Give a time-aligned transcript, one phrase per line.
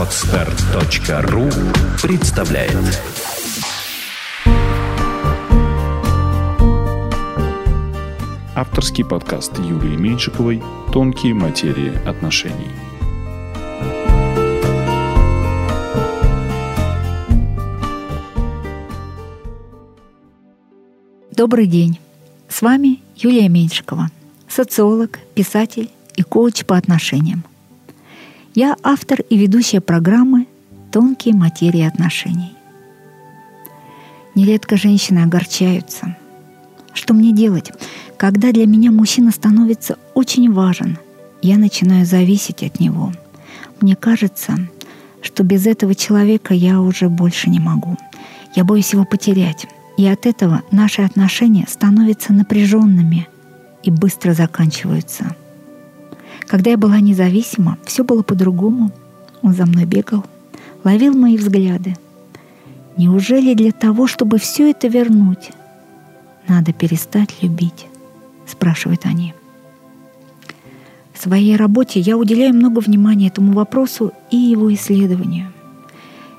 [0.00, 1.50] Отстар.ру
[2.02, 2.74] представляет
[8.54, 12.70] Авторский подкаст Юлии Меньшиковой «Тонкие материи отношений».
[21.30, 22.00] Добрый день!
[22.48, 24.08] С вами Юлия Меньшикова,
[24.48, 27.44] социолог, писатель и коуч по отношениям.
[28.54, 30.48] Я автор и ведущая программы
[30.90, 32.52] «Тонкие материи отношений».
[34.34, 36.16] Нередко женщины огорчаются.
[36.92, 37.70] Что мне делать,
[38.16, 40.98] когда для меня мужчина становится очень важен?
[41.42, 43.12] Я начинаю зависеть от него.
[43.80, 44.56] Мне кажется,
[45.22, 47.96] что без этого человека я уже больше не могу.
[48.56, 49.66] Я боюсь его потерять.
[49.96, 53.28] И от этого наши отношения становятся напряженными
[53.84, 55.36] и быстро заканчиваются–
[56.50, 58.90] когда я была независима, все было по-другому.
[59.40, 60.24] Он за мной бегал,
[60.82, 61.94] ловил мои взгляды.
[62.96, 65.52] Неужели для того, чтобы все это вернуть,
[66.48, 67.86] надо перестать любить?
[68.48, 69.32] Спрашивают они.
[71.12, 75.52] В своей работе я уделяю много внимания этому вопросу и его исследованию.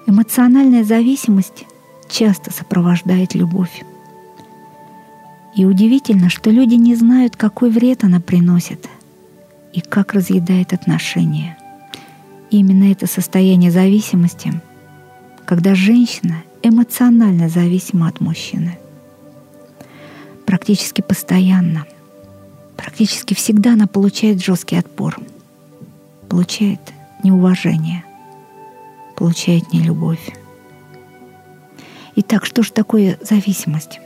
[0.08, 1.64] Эмоциональная зависимость
[2.09, 3.81] часто сопровождает любовь.
[5.56, 8.90] И удивительно, что люди не знают, какой вред она приносит–
[9.73, 11.58] и как разъедает отношения.
[12.50, 14.53] И именно это состояние зависимости,
[15.45, 18.78] когда женщина эмоционально зависима от мужчины.
[20.45, 21.86] Практически постоянно,
[22.75, 25.17] практически всегда она получает жесткий отпор,
[26.30, 26.80] получает
[27.23, 28.03] неуважение,
[29.16, 30.31] получает нелюбовь.
[32.16, 34.00] Итак, что же такое зависимость?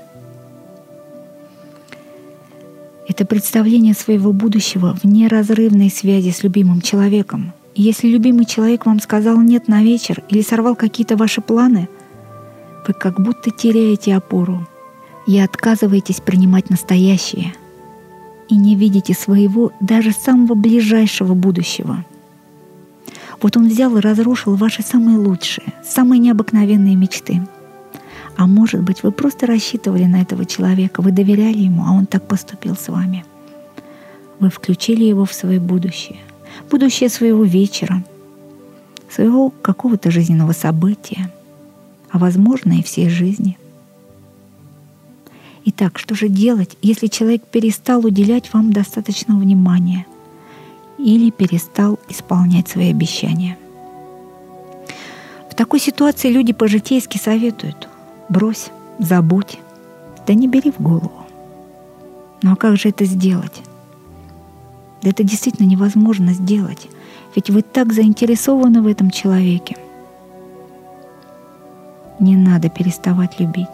[3.07, 7.53] Это представление своего будущего в неразрывной связи с любимым человеком.
[7.75, 11.87] И если любимый человек вам сказал «нет» на вечер или сорвал какие-то ваши планы,
[12.87, 14.67] вы как будто теряете опору
[15.27, 17.53] и отказываетесь принимать настоящее
[18.49, 22.03] и не видите своего даже самого ближайшего будущего.
[23.41, 27.41] Вот он взял и разрушил ваши самые лучшие, самые необыкновенные мечты–
[28.37, 32.27] а может быть, вы просто рассчитывали на этого человека, вы доверяли ему, а он так
[32.27, 33.23] поступил с вами.
[34.39, 36.19] Вы включили его в свое будущее,
[36.69, 38.03] будущее своего вечера,
[39.09, 41.31] своего какого-то жизненного события,
[42.11, 43.57] а возможно и всей жизни.
[45.63, 50.05] Итак, что же делать, если человек перестал уделять вам достаточно внимания
[50.97, 53.57] или перестал исполнять свои обещания?
[55.49, 57.87] В такой ситуации люди по-житейски советуют–
[58.29, 59.59] брось, забудь,
[60.27, 61.25] да не бери в голову.
[62.41, 63.61] Ну а как же это сделать?
[65.01, 66.87] Да это действительно невозможно сделать,
[67.35, 69.77] ведь вы так заинтересованы в этом человеке.
[72.19, 73.67] Не надо переставать любить.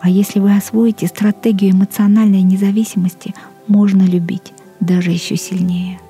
[0.00, 3.34] А если вы освоите стратегию эмоциональной независимости,
[3.66, 6.00] можно любить даже еще сильнее.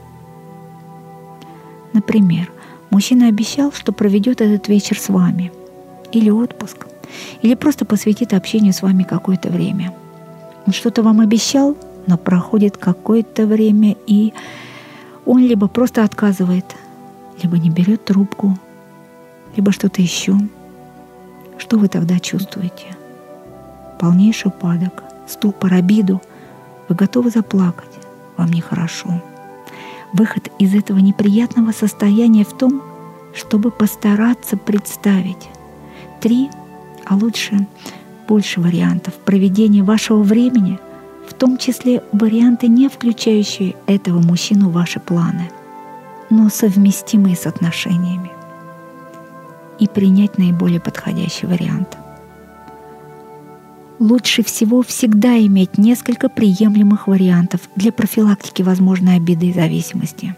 [1.92, 2.50] Например,
[2.90, 5.52] мужчина обещал, что проведет этот вечер с вами
[6.12, 6.86] или отпуск–
[7.42, 9.94] или просто посвятит общению с вами какое-то время.
[10.66, 11.76] Он что-то вам обещал,
[12.06, 14.32] но проходит какое-то время, и
[15.26, 16.64] он либо просто отказывает,
[17.42, 18.58] либо не берет трубку,
[19.56, 20.36] либо что-то еще.
[21.58, 22.96] Что вы тогда чувствуете?
[23.98, 26.20] Полнейший упадок, ступор, обиду.
[26.88, 27.90] Вы готовы заплакать,
[28.36, 29.22] вам нехорошо.
[30.12, 32.82] Выход из этого неприятного состояния в том,
[33.34, 35.48] чтобы постараться представить
[36.20, 36.50] три
[37.10, 37.66] а лучше
[38.28, 40.78] больше вариантов проведения вашего времени,
[41.28, 45.50] в том числе варианты, не включающие этого мужчину в ваши планы,
[46.30, 48.30] но совместимые с отношениями,
[49.80, 51.98] и принять наиболее подходящий вариант.
[53.98, 60.36] Лучше всего всегда иметь несколько приемлемых вариантов для профилактики возможной обиды и зависимости.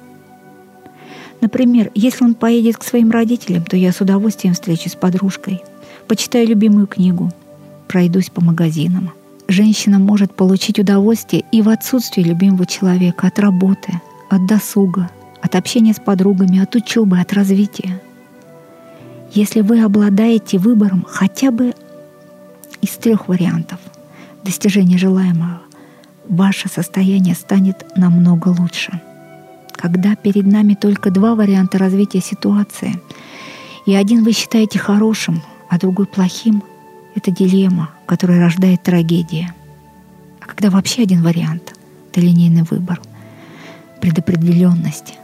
[1.43, 5.63] Например, если он поедет к своим родителям, то я с удовольствием встречусь с подружкой–
[6.13, 7.31] почитаю любимую книгу,
[7.89, 9.15] пройдусь по магазинам.
[9.49, 13.95] Женщина может получить удовольствие и в отсутствии любимого человека от работы,
[14.29, 15.09] от досуга,
[15.41, 17.99] от общения с подругами, от учебы, от развития.
[19.33, 21.73] Если вы обладаете выбором хотя бы
[22.83, 23.79] из трех вариантов
[24.45, 25.63] достижения желаемого,
[26.29, 29.01] ваше состояние станет намного лучше.
[29.73, 33.01] Когда перед нами только два варианта развития ситуации,
[33.87, 35.43] и один вы считаете хорошим,
[35.73, 36.63] а другой плохим—
[37.15, 39.55] это дилемма, которая рождает трагедия.
[40.39, 41.75] А когда вообще один вариант—
[42.11, 43.01] это линейный выбор,
[44.01, 45.15] предопределенность,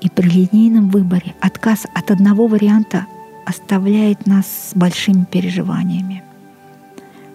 [0.00, 3.06] И при линейном выборе отказ от одного варианта
[3.46, 6.24] оставляет нас с большими переживаниями.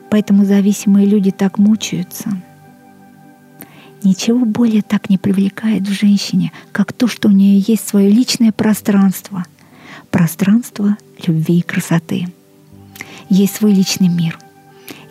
[0.09, 2.31] Поэтому зависимые люди так мучаются.
[4.03, 8.51] Ничего более так не привлекает в женщине, как то, что у нее есть свое личное
[8.51, 9.45] пространство.
[10.15, 10.95] Пространство
[11.27, 12.29] любви и красоты.
[13.27, 14.39] Есть свой личный мир.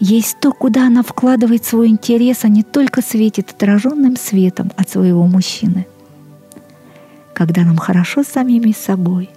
[0.00, 5.26] Есть то, куда она вкладывает свой интерес, а не только светит отраженным светом от своего
[5.26, 5.86] мужчины.
[7.34, 9.28] Когда нам хорошо с самими собой,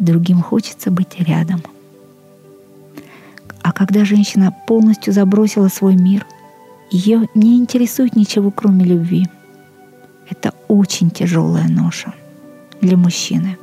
[0.00, 1.62] другим хочется быть рядом.
[3.62, 6.26] А когда женщина полностью забросила свой мир,
[6.90, 9.28] ее не интересует ничего, кроме любви.
[10.28, 12.12] Это очень тяжелая ноша
[12.80, 13.56] для мужчины.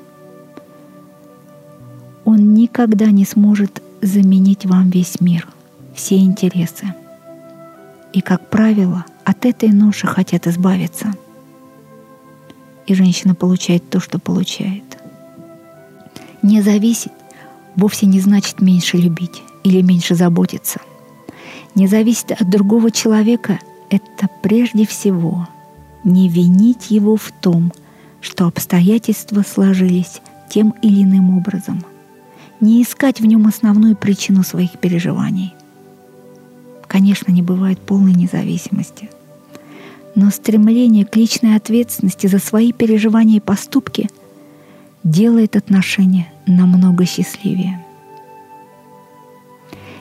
[2.68, 5.48] Никогда не сможет заменить вам весь мир,
[5.96, 6.94] все интересы.
[8.12, 11.14] И, как правило, от этой ноши хотят избавиться.
[12.86, 14.84] И женщина получает то, что получает.
[16.42, 17.14] Не зависеть
[17.78, 20.82] вовсе не значит меньше любить или меньше заботиться.
[21.74, 25.48] Не зависеть от другого человека— это прежде всего
[26.04, 27.72] не винить его в том,
[28.20, 30.20] что обстоятельства сложились
[30.50, 31.82] тем или иным образом—
[32.62, 35.54] не искать в нем основную причину своих переживаний.
[36.88, 39.10] Конечно, не бывает полной независимости.
[40.16, 44.10] Но стремление к личной ответственности за свои переживания и поступки
[45.04, 47.84] делает отношения намного счастливее.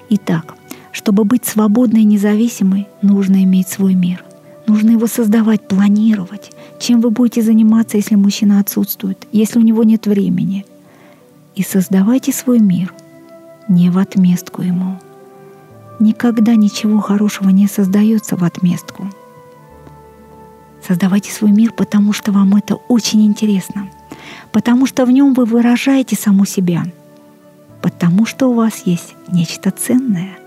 [0.08, 0.54] Итак,
[0.92, 4.24] чтобы быть свободной и независимой, нужно иметь свой мир.
[4.66, 6.52] Нужно его создавать, планировать.
[6.80, 10.64] Чем вы будете заниматься, если мужчина отсутствует, если у него нет времени–
[11.56, 12.92] и создавайте свой мир
[13.66, 15.00] не в отместку ему.
[15.98, 19.10] Никогда ничего хорошего не создается в отместку.
[20.86, 23.88] Создавайте свой мир, потому что вам это очень интересно,
[24.52, 26.84] потому что в нем вы выражаете саму себя,
[27.80, 30.38] потому что у вас есть нечто ценное,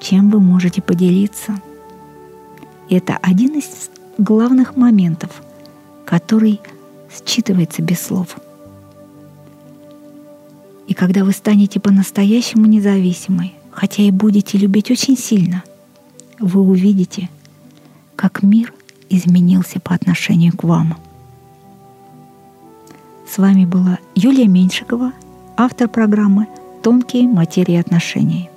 [0.00, 1.56] чем вы можете поделиться.
[2.88, 5.42] И это один из главных моментов,
[6.06, 6.60] который
[7.10, 8.36] считывается без слов–
[10.86, 15.62] и когда вы станете по-настоящему независимой, хотя и будете любить очень сильно,
[16.38, 17.30] вы увидите,
[18.16, 18.72] как мир
[19.08, 20.98] изменился по отношению к вам.
[23.28, 25.12] С вами была Юлия Меньшикова,
[25.56, 26.46] автор программы
[26.82, 28.50] «Тонкие материи отношений».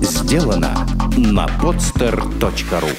[0.00, 0.86] Сделано
[1.16, 2.90] на podster.ru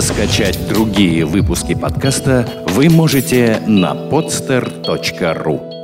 [0.00, 5.77] Скачать другие выпуски подкаста вы можете на podster.ru